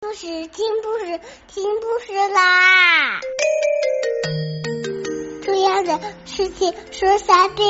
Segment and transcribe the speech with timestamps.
[0.00, 3.18] 故事听故事听故事啦！
[5.42, 7.66] 重要的事情说三遍，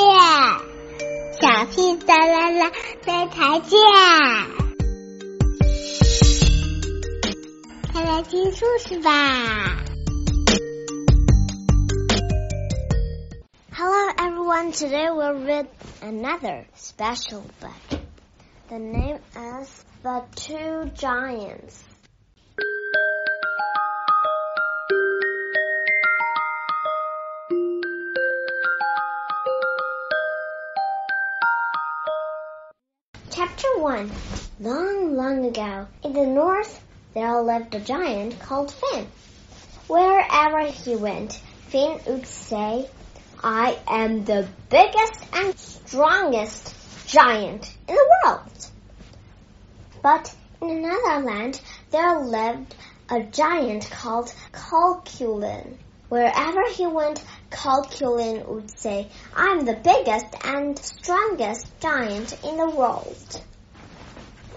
[1.40, 2.70] 小屁哒啦啦，
[3.00, 3.80] 再再见。
[7.94, 9.82] 快来听故事吧
[13.72, 15.66] ！Hello everyone, today we'll read
[16.02, 17.98] another special book.
[18.68, 19.70] The name is
[20.02, 21.87] The Two Giants.
[33.78, 34.10] 1
[34.58, 39.06] Long, long ago, in the north, there lived a giant called Finn.
[39.86, 41.34] Wherever he went,
[41.68, 42.90] Finn would say,
[43.40, 46.74] I am the biggest and strongest
[47.06, 48.66] giant in the world.
[50.02, 51.60] But in another land,
[51.92, 52.74] there lived
[53.08, 55.78] a giant called Cuchulain.
[56.08, 63.40] Wherever he went, Cuchulain would say, I'm the biggest and strongest giant in the world.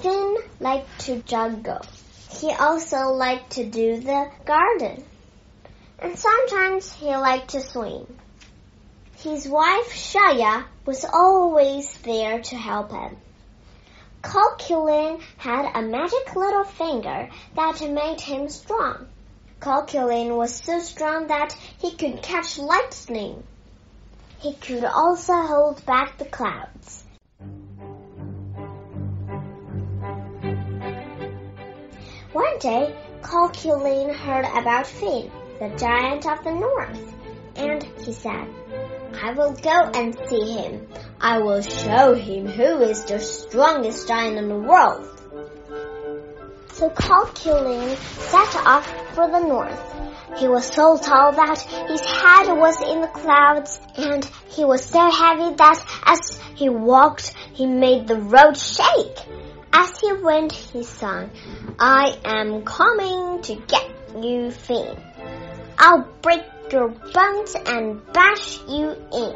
[0.01, 1.81] Finn liked to juggle.
[2.31, 5.03] He also liked to do the garden.
[5.99, 8.07] And sometimes he liked to swim.
[9.17, 13.17] His wife Shaya was always there to help him.
[14.23, 19.07] Cuchulain had a magic little finger that made him strong.
[19.59, 23.43] Cuchulain was so strong that he could catch lightning.
[24.39, 27.00] He could also hold back the clouds.
[32.33, 35.29] One day, Cuchulain heard about Finn,
[35.59, 37.13] the giant of the north,
[37.57, 38.47] and he said,
[39.21, 40.87] I will go and see him.
[41.19, 45.05] I will show him who is the strongest giant in the world.
[46.69, 49.93] So Cuchulain set off for the north.
[50.37, 55.11] He was so tall that his head was in the clouds, and he was so
[55.11, 59.17] heavy that as he walked, he made the road shake.
[59.81, 61.31] As he went, he sang,
[61.79, 64.95] I am coming to get you, Finn.
[65.75, 69.33] I'll break your bones and bash you in.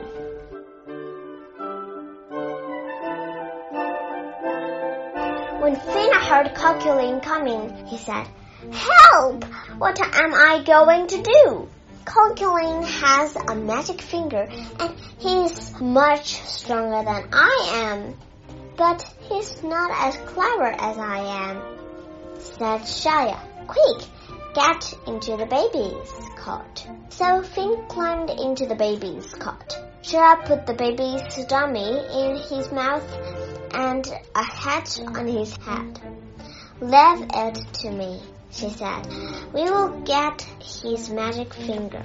[5.62, 8.28] When Finn heard Cuchulain coming, he said,
[8.72, 9.46] Help!
[9.80, 11.70] What am I going to do?
[12.06, 14.48] Cuchulain has a magic finger
[14.80, 18.16] and he's much stronger than I am.
[18.78, 21.62] But he's not as clever as I am,
[22.40, 23.40] said Shaya.
[23.68, 24.08] Quick,
[24.54, 26.88] get into the baby's cot.
[27.10, 29.78] So Finn climbed into the baby's cot.
[30.04, 33.10] Shaya put the baby's dummy in his mouth
[33.74, 34.06] and
[34.36, 36.00] a hat on his head.
[36.82, 38.22] Leave it to me,
[38.52, 39.08] she said.
[39.54, 42.04] We will get his magic finger.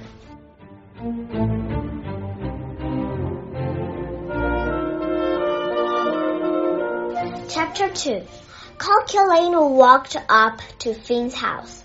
[7.61, 8.27] Chapter 2
[8.79, 11.83] Cuchulain walked up to Finn's house.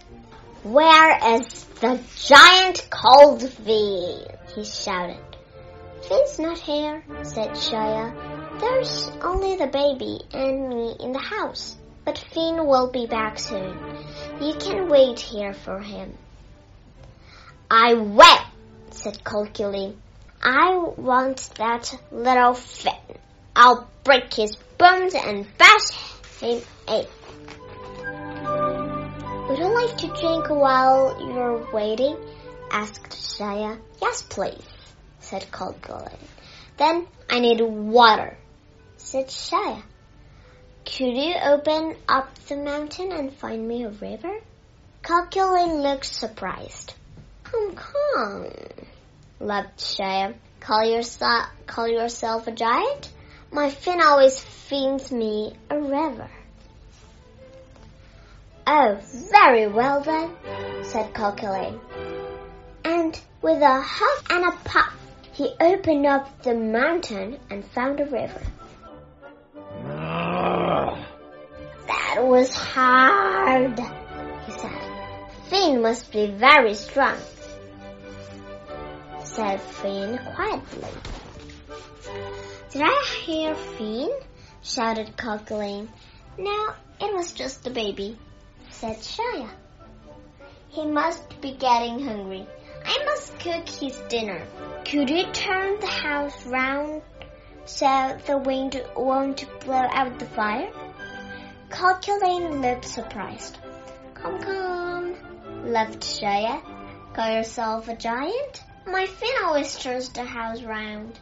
[0.63, 4.23] Where is the giant called Finn?
[4.55, 5.21] he shouted.
[6.09, 8.11] Finn's not here, said Shaya.
[8.59, 11.77] There's only the baby and me in the house.
[12.07, 13.77] But Finn will be back soon.
[14.41, 16.15] You can wait here for him.
[17.71, 18.47] I will,
[18.93, 19.95] said Cuchulain.
[20.43, 23.19] I want that little Finn.
[23.55, 25.93] I'll break his bones and bash
[26.41, 27.07] him in.
[29.49, 32.17] Would you like to drink while you're waiting?
[32.71, 33.79] asked Shaya.
[34.03, 34.63] Yes, please,
[35.21, 36.19] said Cuchulain.
[36.77, 38.37] Then I need water,
[38.97, 39.83] said Shaya.
[40.85, 44.39] Could you open up the mountain and find me a river?
[45.03, 46.95] Cuchulain looked surprised.
[47.45, 48.51] Come, come,
[49.41, 50.35] laughed Shaya.
[50.61, 53.11] Call yourself, call yourself a giant?
[53.51, 56.29] My Finn always feeds me a river.
[58.67, 58.99] Oh,
[59.31, 60.31] very well then,
[60.83, 61.79] said Cuchulain.
[62.85, 64.93] And with a huff and a puff,
[65.33, 68.43] he opened up the mountain and found a river.
[71.87, 74.97] That was hard, he said.
[75.49, 77.17] Finn must be very strong,
[79.23, 80.89] said Finn quietly.
[82.77, 84.11] Did I hear Finn?
[84.63, 85.89] shouted Cuchulain.
[86.37, 88.19] No, it was just the baby,
[88.69, 89.49] said Shaya.
[90.69, 92.47] He must be getting hungry.
[92.85, 94.47] I must cook his dinner.
[94.85, 97.01] Could you turn the house round
[97.65, 100.71] so the wind won't blow out the fire?
[101.71, 103.57] Cuchulain looked surprised.
[104.13, 106.61] Come, come, laughed Shia.
[107.15, 108.65] Call yourself a giant?
[108.87, 111.19] My Finn always turns the house round.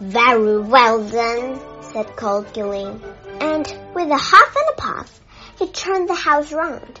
[0.00, 3.00] Very well then, said Cuchulain.
[3.40, 5.20] And with a huff and a puff,
[5.58, 7.00] he turned the house round.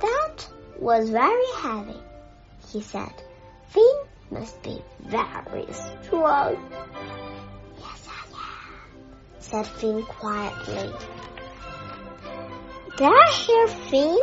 [0.00, 0.48] That
[0.78, 2.00] was very heavy,
[2.68, 3.12] he said.
[3.68, 3.94] Finn
[4.30, 6.56] must be very strong.
[7.78, 8.84] Yes, I am,
[9.38, 10.92] said Finn quietly.
[12.96, 14.18] Did I hear Finn?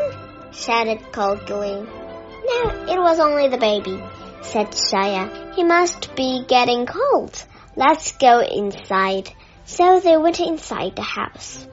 [0.54, 1.86] shouted Cuchulain.
[1.86, 4.02] No, it was only the baby,
[4.42, 5.56] said Shia.
[5.56, 7.46] He must be getting cold.
[7.76, 9.30] Let's go inside.
[9.66, 11.68] So they went inside the house.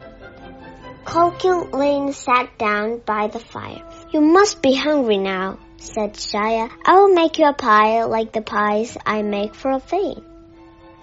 [1.05, 3.83] Cuchulain sat down by the fire.
[4.13, 6.71] You must be hungry now, said Shia.
[6.85, 10.23] I will make you a pie like the pies I make for Finn.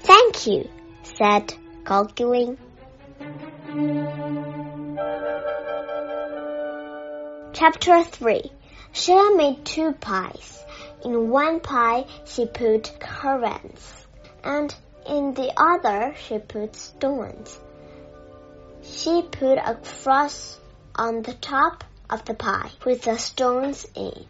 [0.01, 0.69] Thank you,
[1.03, 1.53] said
[1.83, 2.57] Cuchulain.
[7.53, 8.51] Chapter 3
[8.95, 10.63] Shia made two pies.
[11.03, 14.07] In one pie she put currants,
[14.41, 14.73] and
[15.05, 17.59] in the other she put stones.
[18.83, 20.57] She put a cross
[20.95, 24.25] on the top of the pie with the stones in.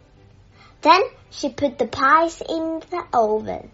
[0.82, 3.70] Then she put the pies in the oven.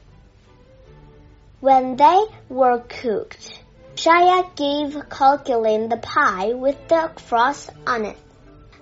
[1.61, 3.62] When they were cooked,
[3.94, 8.19] Shaya gave Cuchulain the pie with the cross on it.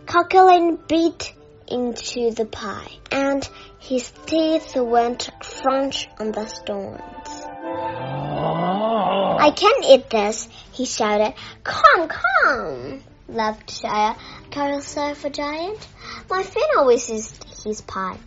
[0.07, 1.35] Cuchulain bit
[1.70, 7.00] into the pie, and his teeth went crunch on the stones.
[8.43, 9.37] Ah.
[9.38, 11.34] I can't eat this, he shouted.
[11.64, 14.17] Come, come, laughed Shia.
[14.52, 15.88] A giant?
[16.28, 18.19] My Finn always eats his pie.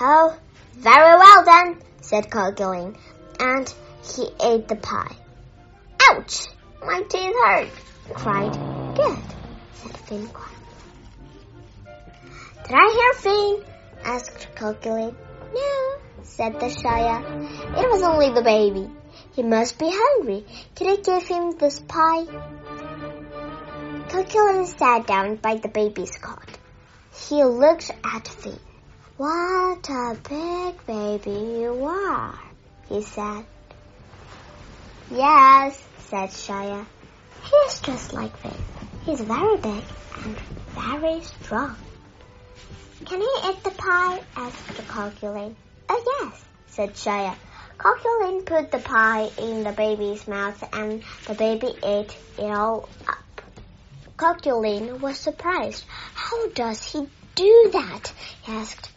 [0.00, 0.36] Oh,
[0.74, 2.96] very well then, said Cuchulain,
[3.40, 3.74] and
[4.04, 5.16] he ate the pie.
[6.00, 6.46] Ouch!
[6.80, 7.68] My teeth hurt,
[8.14, 8.52] cried.
[8.96, 9.18] Good,
[9.74, 10.28] said Finn
[12.68, 13.64] Did I hear Finn?
[14.04, 15.14] asked Cuchulain.
[15.54, 17.24] No, said the Shia.
[17.78, 18.90] It was only the baby.
[19.32, 20.44] He must be hungry.
[20.74, 22.26] Can I give him this pie?
[24.10, 26.46] Cuchulain sat down by the baby's cot.
[27.14, 28.60] He looked at Finn.
[29.16, 32.38] What a big baby you are,
[32.90, 33.46] he said.
[35.10, 36.84] Yes, said Shaya.
[37.44, 38.62] He is just like Finn.
[39.06, 39.84] He's very big
[40.22, 40.36] and
[40.74, 41.78] very strong.
[43.04, 44.20] Can he eat the pie?
[44.34, 45.54] asked Cuchulain.
[45.88, 47.36] Oh, yes, said Shia.
[47.78, 53.42] Cuchulain put the pie in the baby's mouth and the baby ate it all up.
[54.16, 55.84] Cuchulain was surprised.
[56.14, 58.12] How does he do that?
[58.42, 58.90] he asked.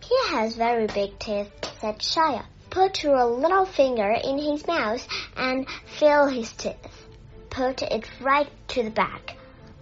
[0.00, 2.44] He has very big teeth, said Shia.
[2.70, 5.06] Put your little finger in his mouth
[5.36, 5.68] and
[5.98, 7.06] feel his teeth.
[7.50, 9.36] Put it right to the back.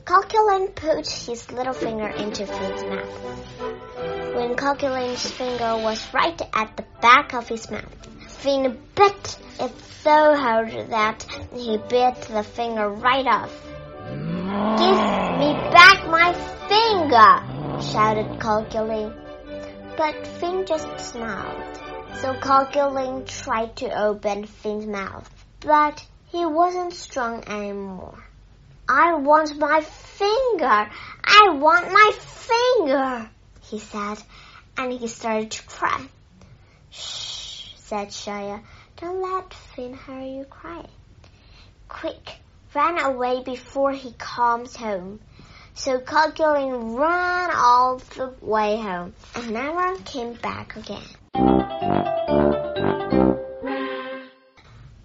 [0.04, 4.34] Cuchulain put his little finger into Finn's mouth.
[4.34, 7.94] When Cuchulain's finger was right at the back of his mouth,
[8.28, 9.72] Finn bit it
[10.02, 13.50] so hard that he bit the finger right off.
[14.78, 15.00] Give
[15.40, 16.34] me back my
[16.68, 17.80] finger!
[17.90, 19.14] shouted Cuchulain.
[19.96, 21.80] But Finn just smiled.
[22.20, 25.30] So Cuchulain tried to open Finn's mouth,
[25.60, 28.23] but he wasn't strong anymore.
[28.88, 30.91] I want my finger!
[31.24, 33.31] I want my finger!
[33.62, 34.19] he said,
[34.76, 36.06] and he started to cry.
[36.91, 38.62] Shh, said Shia.
[38.96, 40.88] Don't let Finn hear you crying.
[41.88, 42.36] Quick,
[42.74, 45.20] run away before he comes home.
[45.74, 51.03] So Cuchulain ran all the way home and never came back again.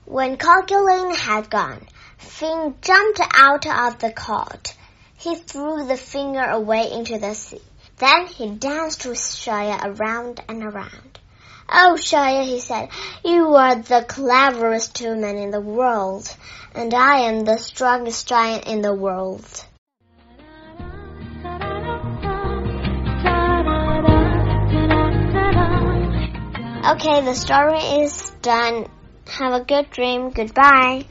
[0.05, 1.87] When Cuchulain had gone,
[2.19, 4.75] Finn jumped out of the cot.
[5.15, 7.61] He threw the finger away into the sea.
[7.97, 11.19] Then he danced with Shia around and around.
[11.69, 12.89] Oh, Shia, he said,
[13.23, 16.33] you are the cleverest human in the world,
[16.73, 19.45] and I am the strongest giant in the world.
[26.91, 28.87] Okay, the story is done.
[29.27, 30.31] Have a good dream.
[30.31, 31.05] Goodbye.